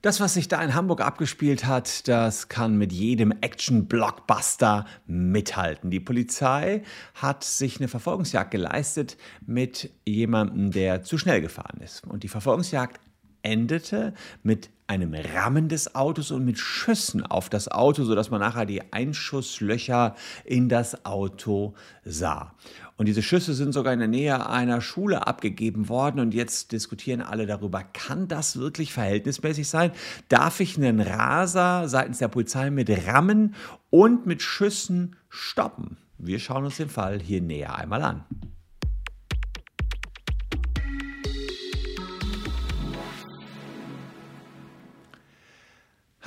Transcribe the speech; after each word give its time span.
Das, 0.00 0.20
was 0.20 0.34
sich 0.34 0.46
da 0.46 0.62
in 0.62 0.74
Hamburg 0.74 1.00
abgespielt 1.00 1.64
hat, 1.66 2.06
das 2.06 2.48
kann 2.48 2.78
mit 2.78 2.92
jedem 2.92 3.32
Action-Blockbuster 3.32 4.86
mithalten. 5.06 5.90
Die 5.90 5.98
Polizei 5.98 6.82
hat 7.14 7.42
sich 7.42 7.78
eine 7.78 7.88
Verfolgungsjagd 7.88 8.52
geleistet 8.52 9.16
mit 9.44 9.90
jemandem, 10.06 10.70
der 10.70 11.02
zu 11.02 11.18
schnell 11.18 11.40
gefahren 11.40 11.80
ist. 11.80 12.06
Und 12.06 12.22
die 12.22 12.28
Verfolgungsjagd 12.28 13.00
endete 13.42 14.14
mit 14.44 14.70
einem 14.88 15.14
Rammen 15.14 15.68
des 15.68 15.94
Autos 15.94 16.30
und 16.30 16.44
mit 16.44 16.58
Schüssen 16.58 17.24
auf 17.24 17.50
das 17.50 17.68
Auto, 17.68 18.04
sodass 18.04 18.30
man 18.30 18.40
nachher 18.40 18.66
die 18.66 18.92
Einschusslöcher 18.92 20.16
in 20.44 20.68
das 20.68 21.04
Auto 21.04 21.74
sah. 22.04 22.54
Und 22.96 23.06
diese 23.06 23.22
Schüsse 23.22 23.54
sind 23.54 23.72
sogar 23.72 23.92
in 23.92 24.00
der 24.00 24.08
Nähe 24.08 24.48
einer 24.48 24.80
Schule 24.80 25.26
abgegeben 25.26 25.88
worden. 25.88 26.20
Und 26.20 26.34
jetzt 26.34 26.72
diskutieren 26.72 27.20
alle 27.20 27.46
darüber, 27.46 27.84
kann 27.84 28.26
das 28.26 28.58
wirklich 28.58 28.92
verhältnismäßig 28.92 29.68
sein? 29.68 29.92
Darf 30.28 30.58
ich 30.58 30.76
einen 30.76 31.00
Raser 31.00 31.86
seitens 31.86 32.18
der 32.18 32.28
Polizei 32.28 32.70
mit 32.70 32.90
Rammen 33.06 33.54
und 33.90 34.26
mit 34.26 34.42
Schüssen 34.42 35.16
stoppen? 35.28 35.98
Wir 36.16 36.40
schauen 36.40 36.64
uns 36.64 36.78
den 36.78 36.88
Fall 36.88 37.20
hier 37.20 37.40
näher 37.40 37.76
einmal 37.76 38.02
an. 38.02 38.24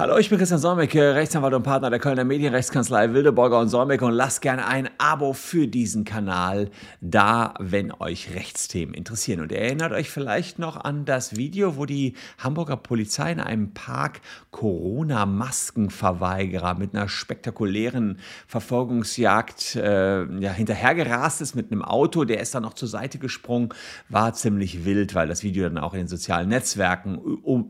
Hallo, 0.02 0.18
ich 0.18 0.32
bin 0.32 0.40
Christian 0.40 0.60
Solmecke, 0.60 1.14
Rechtsanwalt 1.14 1.54
und 1.54 1.62
Partner 1.62 1.92
der 1.92 2.00
Kölner 2.00 2.24
Medienrechtskanzlei 2.24 3.14
Wildeborger 3.14 3.60
und 3.60 3.70
Solmecke 3.70 4.04
und 4.04 4.14
lasst 4.14 4.42
gerne 4.42 4.66
ein 4.66 4.90
Abo 4.98 5.34
für 5.34 5.68
diesen 5.68 6.06
Kanal 6.06 6.72
da, 7.02 7.54
wenn 7.60 7.92
euch 7.92 8.34
Rechtsthemen 8.34 8.96
interessieren. 8.96 9.42
Und 9.42 9.52
ihr 9.52 9.60
erinnert 9.60 9.92
euch 9.92 10.10
vielleicht 10.10 10.58
noch 10.58 10.84
an 10.84 11.06
das 11.06 11.36
Video, 11.36 11.78
wo 11.78 11.86
die 11.86 12.16
Hamburger 12.40 12.78
Polizei 12.78 13.32
in 13.32 13.40
einem 13.40 13.76
Park 13.76 14.22
Corona-Maskenverweigerer 14.50 16.80
mit 16.80 16.96
einer 16.96 17.08
spektakulären 17.08 18.18
Verfolgungsjagd 18.48 19.76
äh, 19.76 20.24
ja, 20.40 20.52
hinterhergerast 20.52 21.42
ist 21.42 21.54
mit 21.54 21.72
einem 21.72 21.84
Auto. 21.84 22.26
Der 22.26 22.40
ist 22.40 22.56
dann 22.56 22.64
noch 22.64 22.74
zur 22.74 22.88
Seite 22.88 23.20
gesprungen, 23.20 23.70
war 24.10 24.34
ziemlich 24.34 24.84
wild, 24.84 25.14
weil 25.14 25.28
das 25.28 25.44
Video 25.44 25.66
dann 25.66 25.78
auch 25.78 25.94
in 25.94 26.00
den 26.00 26.08
sozialen 26.08 26.50
Netzwerken 26.50 27.22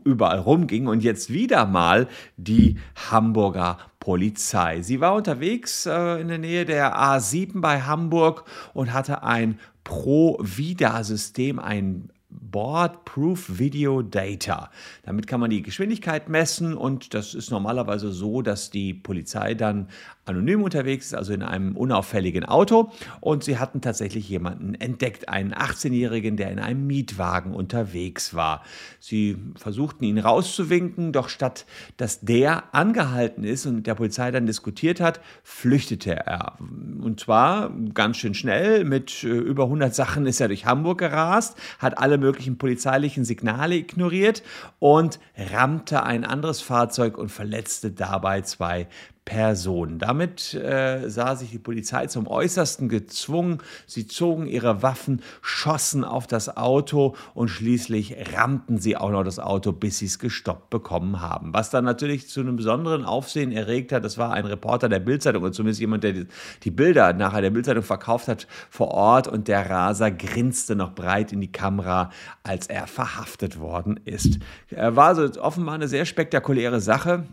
überall 0.04 0.38
rumging. 0.38 0.86
Und 0.86 1.02
jetzt 1.02 1.30
wieder 1.30 1.66
mal 1.66 2.08
die 2.36 2.78
Hamburger 3.10 3.78
Polizei. 4.00 4.82
Sie 4.82 5.00
war 5.00 5.14
unterwegs 5.14 5.86
äh, 5.86 6.20
in 6.20 6.28
der 6.28 6.38
Nähe 6.38 6.64
der 6.64 6.96
A7 6.96 7.60
bei 7.60 7.82
Hamburg 7.82 8.44
und 8.74 8.92
hatte 8.92 9.22
ein 9.22 9.60
Pro-Vida-System, 9.84 11.58
ein 11.58 12.10
Board-Proof 12.40 13.58
Video 13.58 14.02
Data. 14.02 14.70
Damit 15.04 15.26
kann 15.26 15.40
man 15.40 15.50
die 15.50 15.62
Geschwindigkeit 15.62 16.28
messen 16.28 16.76
und 16.76 17.14
das 17.14 17.34
ist 17.34 17.50
normalerweise 17.50 18.12
so, 18.12 18.42
dass 18.42 18.70
die 18.70 18.94
Polizei 18.94 19.54
dann 19.54 19.88
anonym 20.24 20.62
unterwegs 20.62 21.06
ist, 21.06 21.14
also 21.14 21.32
in 21.32 21.42
einem 21.42 21.76
unauffälligen 21.76 22.44
Auto. 22.44 22.92
Und 23.20 23.42
sie 23.42 23.58
hatten 23.58 23.80
tatsächlich 23.80 24.28
jemanden 24.28 24.74
entdeckt, 24.74 25.28
einen 25.28 25.52
18-Jährigen, 25.52 26.36
der 26.36 26.50
in 26.50 26.60
einem 26.60 26.86
Mietwagen 26.86 27.54
unterwegs 27.54 28.34
war. 28.34 28.62
Sie 29.00 29.36
versuchten 29.56 30.04
ihn 30.04 30.18
rauszuwinken, 30.18 31.12
doch 31.12 31.28
statt 31.28 31.66
dass 31.96 32.20
der 32.20 32.74
angehalten 32.74 33.44
ist 33.44 33.66
und 33.66 33.76
mit 33.76 33.86
der 33.86 33.94
Polizei 33.94 34.30
dann 34.30 34.46
diskutiert 34.46 35.00
hat, 35.00 35.20
flüchtete 35.42 36.14
er. 36.14 36.58
Und 36.60 37.20
zwar 37.20 37.70
ganz 37.92 38.18
schön 38.18 38.34
schnell, 38.34 38.84
mit 38.84 39.24
äh, 39.24 39.28
über 39.28 39.64
100 39.64 39.94
Sachen 39.94 40.26
ist 40.26 40.40
er 40.40 40.48
durch 40.48 40.66
Hamburg 40.66 40.98
gerast, 40.98 41.56
hat 41.78 41.98
alle 41.98 42.18
möglichen 42.22 42.56
polizeilichen 42.56 43.26
Signale 43.26 43.74
ignoriert 43.74 44.42
und 44.78 45.20
rammte 45.36 46.02
ein 46.02 46.24
anderes 46.24 46.62
Fahrzeug 46.62 47.18
und 47.18 47.28
verletzte 47.28 47.90
dabei 47.90 48.40
zwei 48.40 48.88
Personen. 49.24 50.00
Damit 50.00 50.52
äh, 50.54 51.08
sah 51.08 51.36
sich 51.36 51.50
die 51.50 51.60
Polizei 51.60 52.06
zum 52.08 52.26
Äußersten 52.26 52.88
gezwungen. 52.88 53.58
Sie 53.86 54.08
zogen 54.08 54.48
ihre 54.48 54.82
Waffen, 54.82 55.22
schossen 55.42 56.04
auf 56.04 56.26
das 56.26 56.56
Auto 56.56 57.14
und 57.32 57.48
schließlich 57.48 58.16
rammten 58.36 58.78
sie 58.78 58.96
auch 58.96 59.10
noch 59.10 59.22
das 59.22 59.38
Auto, 59.38 59.70
bis 59.70 59.98
sie 59.98 60.06
es 60.06 60.18
gestoppt 60.18 60.70
bekommen 60.70 61.20
haben. 61.20 61.54
Was 61.54 61.70
dann 61.70 61.84
natürlich 61.84 62.28
zu 62.28 62.40
einem 62.40 62.56
besonderen 62.56 63.04
Aufsehen 63.04 63.52
erregt 63.52 63.92
hat, 63.92 64.04
das 64.04 64.18
war 64.18 64.32
ein 64.32 64.44
Reporter 64.44 64.88
der 64.88 64.98
Bildzeitung 64.98 65.44
und 65.44 65.54
zumindest 65.54 65.80
jemand, 65.80 66.02
der 66.02 66.26
die 66.64 66.70
Bilder 66.72 67.12
nachher 67.12 67.42
der 67.42 67.50
Bildzeitung 67.50 67.84
verkauft 67.84 68.26
hat 68.26 68.48
vor 68.70 68.88
Ort 68.88 69.28
und 69.28 69.46
der 69.46 69.70
Raser 69.70 70.10
grinste 70.10 70.74
noch 70.74 70.96
breit 70.96 71.32
in 71.32 71.40
die 71.40 71.52
Kamera, 71.52 72.10
als 72.42 72.66
er 72.66 72.88
verhaftet 72.88 73.60
worden 73.60 74.00
ist. 74.04 74.40
War 74.70 75.06
also 75.06 75.40
offenbar 75.40 75.76
eine 75.76 75.86
sehr 75.86 76.06
spektakuläre 76.06 76.80
Sache. 76.80 77.24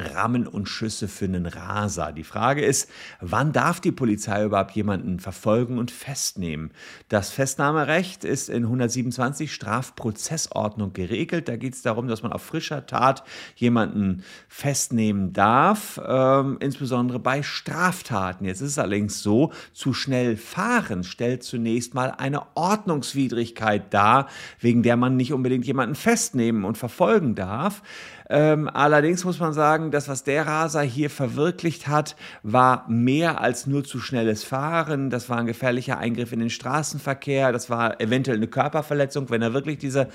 Rammen 0.00 0.46
und 0.46 0.68
Schüsse 0.68 1.08
für 1.08 1.24
einen 1.24 1.46
Raser. 1.46 2.12
Die 2.12 2.24
Frage 2.24 2.64
ist, 2.64 2.90
wann 3.20 3.52
darf 3.52 3.80
die 3.80 3.92
Polizei 3.92 4.44
überhaupt 4.44 4.72
jemanden 4.72 5.20
verfolgen 5.20 5.78
und 5.78 5.90
festnehmen? 5.90 6.70
Das 7.08 7.30
Festnahmerecht 7.30 8.24
ist 8.24 8.48
in 8.48 8.64
127 8.64 9.52
Strafprozessordnung 9.52 10.92
geregelt. 10.92 11.48
Da 11.48 11.56
geht 11.56 11.74
es 11.74 11.82
darum, 11.82 12.08
dass 12.08 12.22
man 12.22 12.32
auf 12.32 12.42
frischer 12.42 12.86
Tat 12.86 13.22
jemanden 13.56 14.22
festnehmen 14.48 15.32
darf, 15.32 16.00
ähm, 16.06 16.58
insbesondere 16.60 17.18
bei 17.18 17.42
Straftaten. 17.42 18.44
Jetzt 18.44 18.60
ist 18.60 18.72
es 18.72 18.78
allerdings 18.78 19.22
so, 19.22 19.52
zu 19.72 19.92
schnell 19.92 20.36
fahren 20.36 21.04
stellt 21.04 21.42
zunächst 21.42 21.94
mal 21.94 22.10
eine 22.10 22.42
Ordnungswidrigkeit 22.56 23.92
dar, 23.92 24.28
wegen 24.60 24.82
der 24.82 24.96
man 24.96 25.16
nicht 25.16 25.32
unbedingt 25.32 25.66
jemanden 25.66 25.94
festnehmen 25.94 26.64
und 26.64 26.78
verfolgen 26.78 27.34
darf. 27.34 27.82
Ähm, 28.28 28.68
allerdings 28.68 29.24
muss 29.24 29.38
man 29.38 29.52
sagen, 29.52 29.85
das, 29.90 30.08
was 30.08 30.24
der 30.24 30.46
Raser 30.46 30.82
hier 30.82 31.10
verwirklicht 31.10 31.88
hat, 31.88 32.16
war 32.42 32.88
mehr 32.88 33.40
als 33.40 33.66
nur 33.66 33.84
zu 33.84 34.00
schnelles 34.00 34.44
Fahren. 34.44 35.10
Das 35.10 35.28
war 35.28 35.38
ein 35.38 35.46
gefährlicher 35.46 35.98
Eingriff 35.98 36.32
in 36.32 36.40
den 36.40 36.50
Straßenverkehr. 36.50 37.52
Das 37.52 37.70
war 37.70 38.00
eventuell 38.00 38.36
eine 38.36 38.48
Körperverletzung, 38.48 39.30
wenn 39.30 39.42
er 39.42 39.52
wirklich 39.52 39.78
dieses 39.78 40.06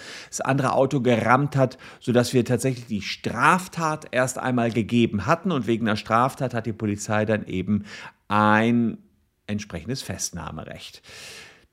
andere 0.42 0.74
Auto 0.74 1.02
gerammt 1.02 1.56
hat, 1.56 1.78
sodass 2.00 2.34
wir 2.34 2.46
tatsächlich 2.46 2.88
die 2.88 3.02
Straftat 3.02 4.08
erst 4.12 4.38
einmal 4.38 4.72
gegeben 4.72 5.26
hatten. 5.26 5.52
Und 5.52 5.68
wegen 5.68 5.86
der 5.86 5.96
Straftat 5.96 6.54
hat 6.54 6.66
die 6.66 6.74
Polizei 6.74 7.26
dann 7.26 7.46
eben 7.46 7.86
ein 8.28 8.98
entsprechendes 9.48 10.02
Festnahmerecht. 10.02 11.02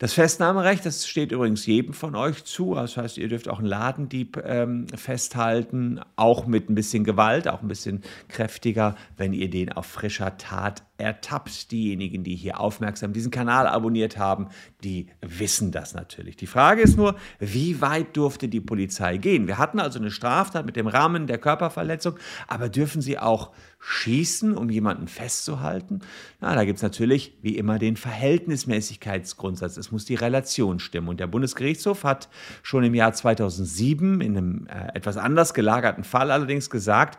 Das 0.00 0.12
Festnahmerecht, 0.12 0.86
das 0.86 1.08
steht 1.08 1.32
übrigens 1.32 1.66
jedem 1.66 1.92
von 1.92 2.14
euch 2.14 2.44
zu. 2.44 2.76
Das 2.76 2.96
heißt, 2.96 3.18
ihr 3.18 3.26
dürft 3.26 3.48
auch 3.48 3.58
einen 3.58 3.66
Ladendieb 3.66 4.40
ähm, 4.44 4.86
festhalten, 4.94 6.00
auch 6.14 6.46
mit 6.46 6.70
ein 6.70 6.76
bisschen 6.76 7.02
Gewalt, 7.02 7.48
auch 7.48 7.62
ein 7.62 7.68
bisschen 7.68 8.02
kräftiger, 8.28 8.94
wenn 9.16 9.32
ihr 9.32 9.50
den 9.50 9.72
auf 9.72 9.86
frischer 9.86 10.36
Tat 10.38 10.84
ertappt. 10.98 11.70
Diejenigen, 11.70 12.24
die 12.24 12.34
hier 12.34 12.60
aufmerksam 12.60 13.12
diesen 13.12 13.30
Kanal 13.30 13.66
abonniert 13.66 14.18
haben, 14.18 14.48
die 14.84 15.06
wissen 15.20 15.70
das 15.70 15.94
natürlich. 15.94 16.36
Die 16.36 16.46
Frage 16.46 16.82
ist 16.82 16.96
nur, 16.96 17.16
wie 17.38 17.80
weit 17.80 18.16
durfte 18.16 18.48
die 18.48 18.60
Polizei 18.60 19.16
gehen? 19.16 19.46
Wir 19.46 19.58
hatten 19.58 19.80
also 19.80 19.98
eine 19.98 20.10
Straftat 20.10 20.66
mit 20.66 20.76
dem 20.76 20.86
Rahmen 20.86 21.26
der 21.26 21.38
Körperverletzung, 21.38 22.16
aber 22.46 22.68
dürfen 22.68 23.00
sie 23.00 23.18
auch 23.18 23.52
schießen, 23.80 24.56
um 24.56 24.70
jemanden 24.70 25.06
festzuhalten? 25.06 26.00
Na, 26.40 26.54
da 26.54 26.64
gibt 26.64 26.76
es 26.78 26.82
natürlich 26.82 27.38
wie 27.42 27.56
immer 27.56 27.78
den 27.78 27.96
Verhältnismäßigkeitsgrundsatz. 27.96 29.76
Es 29.76 29.92
muss 29.92 30.04
die 30.04 30.16
Relation 30.16 30.80
stimmen. 30.80 31.08
Und 31.08 31.20
der 31.20 31.28
Bundesgerichtshof 31.28 32.04
hat 32.04 32.28
schon 32.62 32.84
im 32.84 32.94
Jahr 32.94 33.12
2007 33.12 34.20
in 34.20 34.36
einem 34.36 34.66
äh, 34.66 34.96
etwas 34.96 35.16
anders 35.16 35.54
gelagerten 35.54 36.04
Fall 36.04 36.30
allerdings 36.30 36.70
gesagt, 36.70 37.18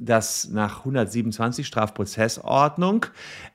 dass 0.00 0.48
nach 0.48 0.78
127 0.80 1.66
Strafprozessordnung 1.66 3.06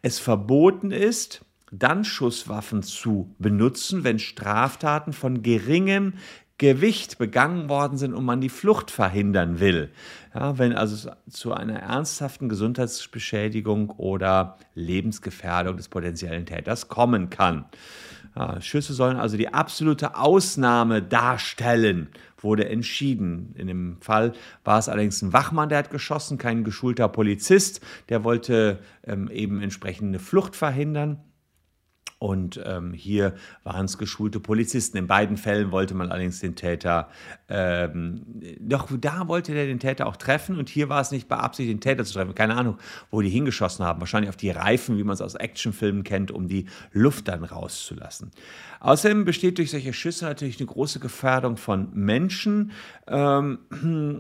es 0.02 0.20
verboten 0.20 0.92
ist, 0.92 1.46
dann 1.72 2.06
Schusswaffen 2.06 2.84
zu 2.84 3.34
benutzen, 3.40 4.04
wenn 4.04 4.20
Straftaten 4.20 5.12
von 5.12 5.42
geringem 5.42 6.14
Gewicht 6.60 7.18
begangen 7.18 7.68
worden 7.68 7.98
sind 7.98 8.14
und 8.14 8.26
man 8.26 8.40
die 8.40 8.50
Flucht 8.50 8.92
verhindern 8.92 9.60
will. 9.60 9.92
Ja, 10.36 10.58
wenn 10.60 10.74
also 10.74 11.12
zu 11.30 11.52
einer 11.52 11.80
ernsthaften 11.80 12.48
Gesundheitsbeschädigung 12.48 13.90
oder 13.90 14.58
Lebensgefährdung 14.76 15.78
des 15.78 15.90
potenziellen 15.90 16.46
Täters 16.46 16.88
kommen 16.88 17.30
kann. 17.30 17.66
Ja, 18.36 18.60
Schüsse 18.62 18.94
sollen 18.94 19.18
also 19.18 19.38
die 19.38 19.54
absolute 19.54 20.16
Ausnahme 20.16 21.02
darstellen, 21.04 22.10
wurde 22.40 22.68
entschieden. 22.68 23.54
In 23.58 23.68
dem 23.68 23.98
Fall 24.02 24.34
war 24.64 24.80
es 24.80 24.90
allerdings 24.90 25.22
ein 25.22 25.34
Wachmann, 25.34 25.70
der 25.70 25.78
hat 25.78 25.92
geschossen, 25.92 26.38
kein 26.38 26.64
geschulter 26.64 27.08
Polizist, 27.10 27.82
der 28.10 28.24
wollte 28.24 28.80
ähm, 29.06 29.30
eben 29.30 29.62
entsprechende 29.62 30.20
Flucht 30.20 30.56
verhindern. 30.56 31.20
Und 32.24 32.58
ähm, 32.64 32.94
hier 32.94 33.34
waren 33.66 33.84
es 33.84 33.98
geschulte 33.98 34.40
Polizisten. 34.40 34.96
In 34.96 35.08
beiden 35.08 35.36
Fällen 35.36 35.74
wollte 35.74 35.94
man 35.94 36.10
allerdings 36.10 36.40
den 36.40 36.56
Täter, 36.56 37.10
ähm, 37.50 38.22
doch 38.62 38.88
da 38.98 39.28
wollte 39.28 39.54
der 39.54 39.66
den 39.66 39.82
Täter 39.82 40.08
auch 40.08 40.16
treffen. 40.16 40.58
Und 40.58 40.70
hier 40.70 40.88
war 40.88 41.02
es 41.02 41.12
nicht 41.12 41.28
beabsichtigt, 41.28 41.76
den 41.76 41.82
Täter 41.82 42.06
zu 42.06 42.14
treffen. 42.14 42.34
Keine 42.34 42.56
Ahnung, 42.56 42.78
wo 43.12 43.20
die 43.20 43.28
hingeschossen 43.28 43.84
haben. 43.84 44.00
Wahrscheinlich 44.00 44.30
auf 44.30 44.38
die 44.38 44.52
Reifen, 44.52 44.98
wie 44.98 45.04
man 45.04 45.16
es 45.16 45.20
aus 45.20 45.36
Actionfilmen 45.36 46.06
kennt, 46.06 46.32
um 46.32 46.48
die 46.48 46.68
Luft 46.94 47.28
dann 47.28 47.44
rauszulassen. 47.44 48.32
Außerdem 48.80 49.26
besteht 49.26 49.58
durch 49.58 49.72
solche 49.72 49.92
Schüsse 49.92 50.24
natürlich 50.24 50.60
eine 50.60 50.68
große 50.68 51.00
Gefährdung 51.00 51.58
von 51.58 51.90
Menschen. 51.94 52.72
Ähm, 53.08 53.60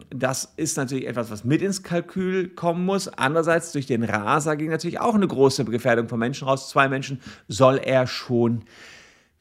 das 0.10 0.54
ist 0.58 0.76
natürlich 0.76 1.08
etwas, 1.08 1.32
was 1.32 1.46
mit 1.46 1.62
ins 1.62 1.84
Kalkül 1.84 2.50
kommen 2.50 2.86
muss. 2.86 3.08
Andererseits 3.08 3.72
durch 3.72 3.86
den 3.86 4.04
Raser 4.04 4.58
ging 4.58 4.70
natürlich 4.70 5.00
auch 5.00 5.16
eine 5.16 5.28
große 5.28 5.64
Gefährdung 5.64 6.10
von 6.10 6.20
Menschen 6.20 6.50
raus. 6.50 6.70
Zwei 6.70 6.90
Menschen 6.90 7.22
soll 7.48 7.78
er 7.78 7.93
er 7.94 8.08
schon 8.08 8.64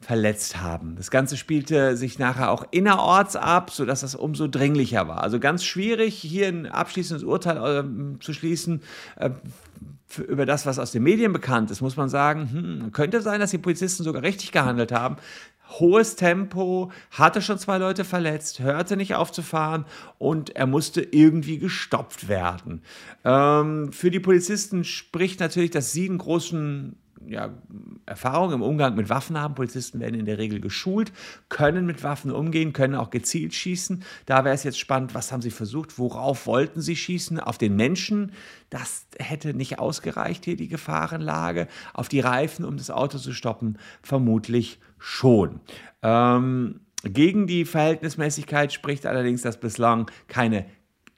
verletzt 0.03 0.61
haben. 0.61 0.97
Das 0.97 1.11
Ganze 1.11 1.37
spielte 1.37 1.97
sich 1.97 2.19
nachher 2.19 2.51
auch 2.51 2.67
innerorts 2.73 3.37
ab, 3.37 3.71
sodass 3.71 4.01
das 4.01 4.15
umso 4.15 4.49
dringlicher 4.49 5.07
war. 5.07 5.23
Also 5.23 5.39
ganz 5.39 5.65
schwierig, 5.65 6.17
hier 6.17 6.49
ein 6.49 6.67
abschließendes 6.67 7.25
Urteil 7.25 7.85
äh, 7.85 8.19
zu 8.19 8.33
schließen. 8.33 8.83
Äh, 9.17 9.31
über 10.29 10.45
das, 10.45 10.67
was 10.67 10.79
aus 10.79 10.93
den 10.93 11.05
Medien 11.05 11.33
bekannt 11.33 11.71
ist, 11.71 11.81
muss 11.81 11.97
man 11.97 12.09
sagen, 12.09 12.51
hm, 12.53 12.93
könnte 12.93 13.23
sein, 13.23 13.41
dass 13.41 13.53
die 13.53 13.59
Polizisten 13.59 14.03
sogar 14.03 14.23
richtig 14.23 14.53
gehandelt 14.53 14.93
haben. 14.93 15.17
Hohes 15.79 16.17
Tempo, 16.17 16.93
hatte 17.11 17.41
schon 17.41 17.59
zwei 17.59 17.79
Leute 17.79 18.05
verletzt, 18.05 18.61
hörte 18.61 18.97
nicht 18.97 19.15
auf 19.15 19.33
zu 19.33 19.41
fahren 19.41 19.87
und 20.19 20.55
er 20.55 20.67
musste 20.67 21.01
irgendwie 21.01 21.59
gestoppt 21.59 22.29
werden. 22.29 22.83
Ähm, 23.25 23.91
für 23.93 24.11
die 24.11 24.21
Polizisten 24.21 24.85
spricht 24.85 25.41
natürlich, 25.41 25.71
dass 25.71 25.93
sie 25.93 26.09
einen 26.09 26.19
großen 26.19 26.97
ja, 27.27 27.51
Erfahrung 28.07 28.53
im 28.53 28.63
Umgang 28.63 28.95
mit 28.95 29.09
Waffen 29.09 29.39
haben. 29.39 29.55
Polizisten 29.55 30.01
werden 30.01 30.19
in 30.19 30.27
der 30.27 30.39
Regel 30.39 30.61
geschult, 30.61 31.13
können 31.49 31.87
mit 31.87 32.03
Waffen 32.03 32.31
umgehen, 32.31 32.73
können 32.73 32.95
auch 32.95 33.11
gezielt 33.11 33.55
schießen. 33.55 34.03
Da 34.27 34.45
wäre 34.45 34.55
es 34.55 34.65
jetzt 34.65 34.79
spannend, 34.79 35.15
was 35.15 35.33
haben 35.33 35.43
sie 35.43 35.51
versucht, 35.51 35.99
worauf 35.99 36.47
wollten 36.47 36.81
sie 36.81 36.97
schießen? 36.97 37.41
Auf 37.41 37.59
den 37.59 37.77
Menschen, 37.77 38.33
das 38.71 39.07
hätte 39.19 39.55
nicht 39.55 39.79
ausgereicht 39.79 40.45
hier 40.45 40.57
die 40.57 40.69
Gefahrenlage. 40.69 41.69
Auf 41.95 42.09
die 42.09 42.21
Reifen, 42.21 42.65
um 42.65 42.77
das 42.77 42.91
Auto 42.91 43.19
zu 43.19 43.33
stoppen, 43.33 43.79
vermutlich 44.03 44.81
schon. 44.99 45.61
Ähm, 46.03 46.81
gegen 47.05 47.47
die 47.47 47.65
Verhältnismäßigkeit 47.65 48.73
spricht 48.73 49.07
allerdings, 49.07 49.43
dass 49.43 49.59
bislang 49.59 50.11
keine 50.29 50.67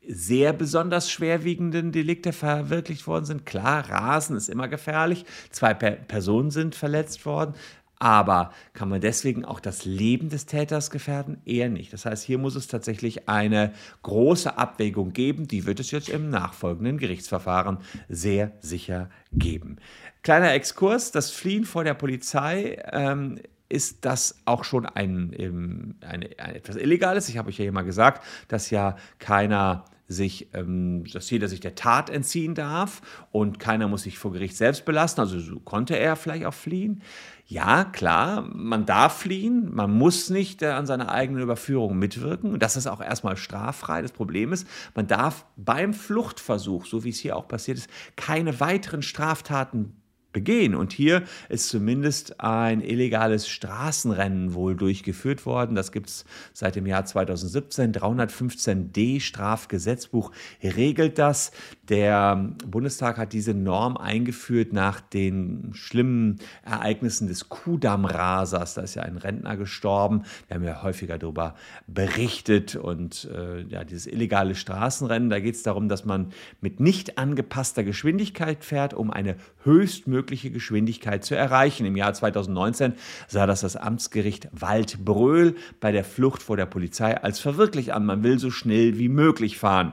sehr 0.08 0.52
besonders 0.52 1.10
schwerwiegenden 1.10 1.92
Delikte 1.92 2.32
verwirklicht 2.32 3.06
worden 3.06 3.24
sind. 3.24 3.46
Klar, 3.46 3.88
Rasen 3.88 4.36
ist 4.36 4.48
immer 4.48 4.68
gefährlich. 4.68 5.24
Zwei 5.50 5.74
per 5.74 5.92
Personen 5.92 6.50
sind 6.50 6.74
verletzt 6.74 7.24
worden. 7.26 7.54
Aber 7.98 8.52
kann 8.74 8.88
man 8.88 9.00
deswegen 9.00 9.44
auch 9.44 9.60
das 9.60 9.84
Leben 9.84 10.28
des 10.28 10.46
Täters 10.46 10.90
gefährden? 10.90 11.40
Eher 11.46 11.70
nicht. 11.70 11.92
Das 11.92 12.04
heißt, 12.04 12.24
hier 12.24 12.38
muss 12.38 12.56
es 12.56 12.66
tatsächlich 12.66 13.28
eine 13.28 13.72
große 14.02 14.58
Abwägung 14.58 15.12
geben. 15.12 15.48
Die 15.48 15.64
wird 15.64 15.80
es 15.80 15.90
jetzt 15.90 16.08
im 16.08 16.28
nachfolgenden 16.28 16.98
Gerichtsverfahren 16.98 17.78
sehr 18.08 18.52
sicher 18.60 19.08
geben. 19.32 19.76
Kleiner 20.22 20.52
Exkurs: 20.52 21.12
Das 21.12 21.30
Fliehen 21.30 21.64
vor 21.64 21.84
der 21.84 21.94
Polizei 21.94 22.82
ähm, 22.92 23.38
ist 23.68 24.04
das 24.04 24.36
auch 24.44 24.64
schon 24.64 24.86
ein, 24.86 25.34
ein, 25.38 25.94
ein, 26.06 26.22
etwas 26.54 26.76
Illegales. 26.76 27.28
Ich 27.28 27.38
habe 27.38 27.48
euch 27.48 27.58
ja 27.58 27.62
hier 27.62 27.72
mal 27.72 27.82
gesagt, 27.82 28.22
dass 28.48 28.70
ja 28.70 28.96
keiner 29.18 29.84
sich, 30.06 30.48
ähm, 30.52 31.04
dass 31.12 31.30
jeder 31.30 31.48
sich 31.48 31.60
der 31.60 31.74
Tat 31.74 32.10
entziehen 32.10 32.54
darf 32.54 33.00
und 33.32 33.58
keiner 33.58 33.88
muss 33.88 34.02
sich 34.02 34.18
vor 34.18 34.32
Gericht 34.32 34.56
selbst 34.56 34.84
belasten. 34.84 35.20
Also 35.20 35.40
so 35.40 35.60
konnte 35.60 35.98
er 35.98 36.16
vielleicht 36.16 36.44
auch 36.44 36.54
fliehen. 36.54 37.02
Ja, 37.46 37.84
klar, 37.84 38.48
man 38.52 38.86
darf 38.86 39.18
fliehen, 39.20 39.74
man 39.74 39.90
muss 39.90 40.30
nicht 40.30 40.62
äh, 40.62 40.68
an 40.68 40.86
seiner 40.86 41.10
eigenen 41.10 41.42
Überführung 41.42 41.98
mitwirken. 41.98 42.58
Das 42.58 42.76
ist 42.76 42.86
auch 42.86 43.00
erstmal 43.00 43.36
straffrei. 43.36 44.02
Das 44.02 44.12
Problem 44.12 44.52
ist, 44.52 44.66
man 44.94 45.06
darf 45.06 45.46
beim 45.56 45.94
Fluchtversuch, 45.94 46.86
so 46.86 47.04
wie 47.04 47.10
es 47.10 47.18
hier 47.18 47.36
auch 47.36 47.48
passiert 47.48 47.78
ist, 47.78 47.90
keine 48.16 48.60
weiteren 48.60 49.02
Straftaten 49.02 49.96
begehen. 50.34 50.74
Und 50.74 50.92
hier 50.92 51.22
ist 51.48 51.70
zumindest 51.70 52.40
ein 52.40 52.82
illegales 52.82 53.48
Straßenrennen 53.48 54.52
wohl 54.52 54.74
durchgeführt 54.74 55.46
worden. 55.46 55.74
Das 55.74 55.92
gibt 55.92 56.10
es 56.10 56.26
seit 56.52 56.76
dem 56.76 56.84
Jahr 56.84 57.06
2017. 57.06 57.94
315d 57.94 59.20
Strafgesetzbuch 59.20 60.30
regelt 60.62 61.18
das. 61.18 61.52
Der 61.88 62.36
Bundestag 62.66 63.16
hat 63.16 63.32
diese 63.32 63.54
Norm 63.54 63.96
eingeführt 63.96 64.72
nach 64.72 65.00
den 65.00 65.70
schlimmen 65.72 66.40
Ereignissen 66.64 67.28
des 67.28 67.48
Kudamm-Rasers. 67.48 68.74
Da 68.74 68.82
ist 68.82 68.96
ja 68.96 69.02
ein 69.02 69.16
Rentner 69.16 69.56
gestorben. 69.56 70.24
Wir 70.48 70.56
haben 70.56 70.64
ja 70.64 70.82
häufiger 70.82 71.16
darüber 71.16 71.54
berichtet. 71.86 72.74
Und 72.74 73.30
äh, 73.32 73.62
ja, 73.68 73.84
dieses 73.84 74.06
illegale 74.06 74.56
Straßenrennen, 74.56 75.30
da 75.30 75.38
geht 75.38 75.54
es 75.54 75.62
darum, 75.62 75.88
dass 75.88 76.04
man 76.04 76.32
mit 76.60 76.80
nicht 76.80 77.18
angepasster 77.18 77.84
Geschwindigkeit 77.84 78.64
fährt, 78.64 78.94
um 78.94 79.12
eine 79.12 79.36
höchstmögliche 79.62 80.23
mögliche 80.24 80.50
Geschwindigkeit 80.50 81.22
zu 81.22 81.36
erreichen. 81.36 81.84
Im 81.84 81.96
Jahr 81.96 82.14
2019 82.14 82.94
sah 83.28 83.46
das 83.46 83.60
das 83.60 83.76
Amtsgericht 83.76 84.48
Waldbröl 84.52 85.54
bei 85.80 85.92
der 85.92 86.02
Flucht 86.02 86.42
vor 86.42 86.56
der 86.56 86.64
Polizei 86.64 87.14
als 87.22 87.40
verwirklicht 87.40 87.90
an. 87.90 88.06
Man 88.06 88.22
will 88.22 88.38
so 88.38 88.50
schnell 88.50 88.98
wie 88.98 89.10
möglich 89.10 89.58
fahren. 89.58 89.92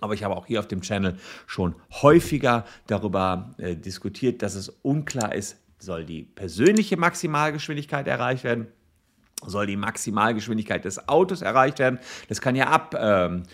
Aber 0.00 0.14
ich 0.14 0.24
habe 0.24 0.34
auch 0.34 0.46
hier 0.46 0.60
auf 0.60 0.68
dem 0.68 0.80
Channel 0.80 1.18
schon 1.46 1.74
häufiger 1.90 2.64
darüber 2.86 3.54
äh, 3.58 3.76
diskutiert, 3.76 4.40
dass 4.40 4.54
es 4.54 4.70
unklar 4.70 5.34
ist, 5.34 5.58
soll 5.78 6.06
die 6.06 6.22
persönliche 6.22 6.96
Maximalgeschwindigkeit 6.96 8.06
erreicht 8.06 8.44
werden 8.44 8.68
soll 9.48 9.66
die 9.66 9.76
Maximalgeschwindigkeit 9.76 10.84
des 10.84 11.08
Autos 11.08 11.42
erreicht 11.42 11.78
werden. 11.78 11.98
Das 12.28 12.40
kann 12.40 12.56
ja 12.56 12.68
ab, 12.68 12.94
ähm, 12.98 13.44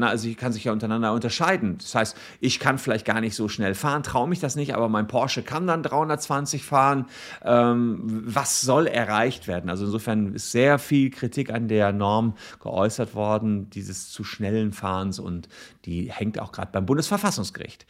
also 0.00 0.28
kann 0.34 0.52
sich 0.52 0.64
ja 0.64 0.72
untereinander 0.72 1.12
unterscheiden. 1.12 1.78
Das 1.78 1.94
heißt, 1.94 2.16
ich 2.40 2.58
kann 2.58 2.78
vielleicht 2.78 3.04
gar 3.04 3.20
nicht 3.20 3.34
so 3.34 3.48
schnell 3.48 3.74
fahren, 3.74 4.02
traue 4.02 4.28
mich 4.28 4.40
das 4.40 4.56
nicht, 4.56 4.74
aber 4.74 4.88
mein 4.88 5.06
Porsche 5.06 5.42
kann 5.42 5.66
dann 5.66 5.82
320 5.82 6.64
fahren. 6.64 7.06
Ähm, 7.44 8.00
was 8.02 8.62
soll 8.62 8.86
erreicht 8.86 9.48
werden? 9.48 9.68
Also 9.68 9.84
insofern 9.84 10.34
ist 10.34 10.52
sehr 10.52 10.78
viel 10.78 11.10
Kritik 11.10 11.52
an 11.52 11.68
der 11.68 11.92
Norm 11.92 12.34
geäußert 12.60 13.14
worden, 13.14 13.68
dieses 13.70 14.10
zu 14.10 14.24
schnellen 14.24 14.72
Fahrens 14.72 15.18
und 15.18 15.48
die 15.84 16.10
hängt 16.10 16.38
auch 16.38 16.52
gerade 16.52 16.70
beim 16.72 16.86
Bundesverfassungsgericht. 16.86 17.86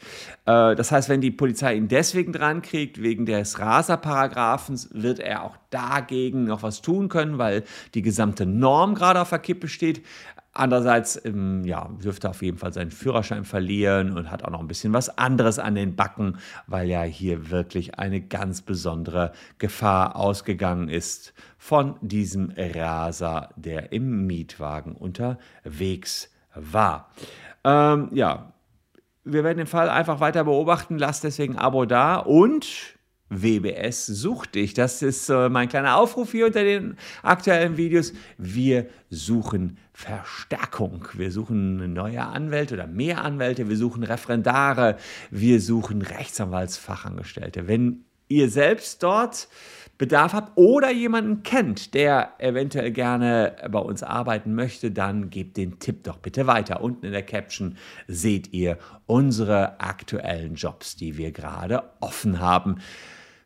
Äh, 0.47 0.75
das 0.75 0.91
heißt, 0.91 1.09
wenn 1.09 1.21
die 1.21 1.31
Polizei 1.31 1.75
ihn 1.75 1.89
deswegen 1.89 2.33
dran 2.33 2.63
kriegt, 2.63 3.01
wegen 3.03 3.27
des 3.27 3.59
Raserparagraphens, 3.59 4.91
wird 4.93 5.21
er 5.21 5.45
auch 5.45 5.62
dagegen 5.73 6.45
noch 6.45 6.63
was 6.63 6.83
tun 6.83 7.09
können, 7.09 7.39
weil 7.39 7.65
die 7.95 8.03
gesamte 8.03 8.47
Norm 8.47 8.95
gerade 8.95 9.21
auf 9.21 9.31
der 9.31 9.39
Kippe 9.39 9.69
steht. 9.69 10.03
Andererseits 10.55 11.25
ähm, 11.25 11.65
ja, 11.65 11.89
dürfte 12.03 12.29
auf 12.29 12.43
jeden 12.43 12.59
Fall 12.59 12.75
seinen 12.75 12.91
Führerschein 12.91 13.47
verlieren 13.47 14.17
und 14.17 14.31
hat 14.31 14.45
auch 14.45 14.51
noch 14.51 14.61
ein 14.61 14.69
bisschen 14.69 14.93
was 14.93 15.17
anderes 15.17 15.59
an 15.59 15.75
den 15.75 15.97
Backen, 15.97 16.37
weil 16.67 16.89
ja 16.89 17.03
hier 17.03 17.51
wirklich 17.51 17.99
eine 17.99 18.21
ganz 18.21 18.61
besondere 18.61 19.33
Gefahr 19.57 20.15
ausgegangen 20.17 20.91
ist 20.91 21.33
von 21.57 21.97
diesem 22.03 22.53
Raser, 22.55 23.49
der 23.57 23.93
im 23.93 24.27
Mietwagen 24.27 24.95
unterwegs 24.95 26.31
war. 26.55 27.11
Ähm, 27.65 28.11
ja, 28.13 28.53
wir 29.25 29.45
werden 29.45 29.59
den 29.59 29.67
Fall 29.67 29.89
einfach 29.89 30.21
weiter 30.21 30.45
beobachten. 30.45 30.99
Lasst 30.99 31.25
deswegen 31.25 31.55
ein 31.57 31.63
Abo 31.63 31.87
da 31.87 32.17
und 32.17 32.99
WBS 33.33 34.07
sucht 34.07 34.55
dich. 34.55 34.75
Das 34.75 35.01
ist 35.03 35.29
äh, 35.29 35.49
mein 35.49 35.69
kleiner 35.69 35.97
Aufruf 35.97 36.33
hier 36.33 36.47
unter 36.47 36.63
den 36.63 36.97
aktuellen 37.23 37.77
Videos. 37.77 38.13
Wir 38.37 38.87
suchen 39.11 39.79
Verstärkung. 39.93 41.09
Wir 41.15 41.31
suchen 41.31 41.93
neue 41.93 42.23
Anwälte 42.23 42.75
oder 42.75 42.87
mehr 42.87 43.25
Anwälte. 43.25 43.69
Wir 43.69 43.77
suchen 43.77 44.05
Referendare. 44.05 44.97
Wir 45.31 45.61
suchen 45.61 46.03
Rechtsanwaltsfachangestellte. 46.03 47.67
Wenn 47.69 48.05
ihr 48.29 48.51
selbst 48.51 49.03
dort 49.03 49.49
Bedarf 49.99 50.33
habt 50.33 50.53
oder 50.57 50.91
jemanden 50.91 51.43
kennt, 51.43 51.95
der 51.95 52.33
eventuell 52.39 52.91
gerne 52.91 53.55
bei 53.71 53.79
uns 53.79 54.03
arbeiten 54.03 54.55
möchte, 54.55 54.91
dann 54.91 55.31
gebt 55.31 55.57
den 55.57 55.79
Tipp 55.79 56.05
doch 56.05 56.19
bitte 56.19 56.47
weiter. 56.47 56.81
Unten 56.81 57.07
in 57.07 57.13
der 57.13 57.23
Caption 57.23 57.77
seht 58.09 58.53
ihr 58.53 58.79
unsere 59.07 59.81
aktuellen 59.81 60.57
Jobs, 60.57 60.97
die 60.97 61.19
wir 61.19 61.31
gerade 61.31 61.85
offen 62.01 62.41
haben. 62.41 62.79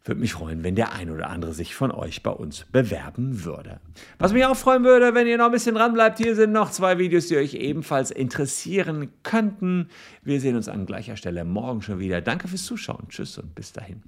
Würde 0.07 0.21
mich 0.21 0.35
freuen, 0.35 0.63
wenn 0.63 0.77
der 0.77 0.93
ein 0.93 1.11
oder 1.11 1.31
andere 1.31 1.53
sich 1.53 1.75
von 1.75 1.91
euch 1.91 2.23
bei 2.23 2.31
uns 2.31 2.65
bewerben 2.71 3.45
würde. 3.45 3.81
Was 4.19 4.33
mich 4.33 4.45
auch 4.45 4.57
freuen 4.57 4.85
würde, 4.85 5.15
wenn 5.15 5.27
ihr 5.27 5.37
noch 5.37 5.47
ein 5.47 5.51
bisschen 5.53 5.75
dran 5.75 5.95
bleibt. 5.95 6.19
Hier 6.19 6.37
sind 6.37 6.53
noch 6.53 6.71
zwei 6.71 6.99
Videos, 6.99 7.27
die 7.27 7.37
euch 7.37 7.55
ebenfalls 7.55 8.13
interessieren 8.13 9.11
könnten. 9.25 9.89
Wir 10.23 10.41
sehen 10.41 10.55
uns 10.55 10.69
an 10.69 10.87
gleicher 10.87 11.17
Stelle 11.17 11.45
morgen 11.45 11.83
schon 11.83 11.99
wieder. 11.99 12.21
Danke 12.21 12.47
fürs 12.47 12.65
Zuschauen. 12.65 13.09
Tschüss 13.09 13.37
und 13.37 13.57
bis 13.57 13.73
dahin. 13.73 14.03